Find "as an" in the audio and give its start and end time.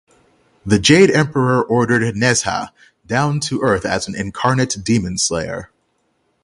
3.85-4.15